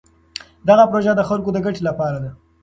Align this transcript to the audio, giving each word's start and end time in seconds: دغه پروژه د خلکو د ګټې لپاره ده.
دغه 0.67 0.83
پروژه 0.91 1.13
د 1.15 1.21
خلکو 1.29 1.49
د 1.53 1.57
ګټې 1.65 1.81
لپاره 1.89 2.17
ده. 2.23 2.31